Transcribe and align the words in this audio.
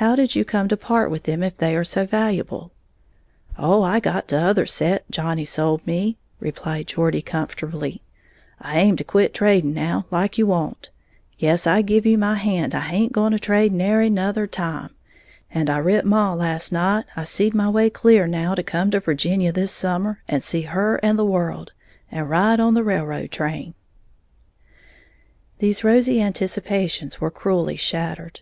"How 0.00 0.16
did 0.16 0.34
you 0.34 0.42
come 0.42 0.68
to 0.68 0.76
part 0.78 1.10
with 1.10 1.24
them 1.24 1.42
if 1.42 1.54
they 1.58 1.76
are 1.76 1.84
so 1.84 2.06
valuable?" 2.06 2.72
"Oh, 3.58 3.82
I 3.82 4.00
got 4.00 4.26
t'other 4.26 4.64
set 4.64 5.04
Johnny 5.10 5.44
sold 5.44 5.86
me," 5.86 6.16
replied 6.40 6.86
Geordie, 6.86 7.20
comfortably, 7.20 8.00
"I 8.58 8.78
aim 8.78 8.96
to 8.96 9.04
quit 9.04 9.34
trading 9.34 9.74
now, 9.74 10.06
like 10.10 10.38
you 10.38 10.46
want, 10.46 10.88
yes, 11.36 11.66
I 11.66 11.82
give 11.82 12.06
you 12.06 12.16
my 12.16 12.36
hand 12.36 12.74
I 12.74 12.80
haint 12.80 13.12
going 13.12 13.32
to 13.32 13.38
trade 13.38 13.70
nary 13.74 14.08
nother 14.08 14.46
time! 14.46 14.94
And 15.50 15.68
I 15.68 15.76
writ 15.78 16.06
maw 16.06 16.32
last 16.32 16.72
night 16.72 17.04
I 17.14 17.24
seed 17.24 17.52
my 17.52 17.68
way 17.68 17.90
clear 17.90 18.26
now 18.26 18.54
to 18.54 18.62
come 18.62 18.90
to 18.92 19.00
Virginia 19.00 19.52
this 19.52 19.72
summer, 19.72 20.22
and 20.26 20.42
see 20.42 20.62
her 20.62 20.96
and 21.02 21.18
the 21.18 21.22
world, 21.26 21.72
and 22.10 22.30
ride 22.30 22.60
on 22.60 22.72
the 22.72 22.82
railroad 22.82 23.30
train!" 23.30 23.74
These 25.58 25.84
rosy 25.84 26.22
anticipations 26.22 27.20
were 27.20 27.30
cruelly 27.30 27.76
shattered. 27.76 28.40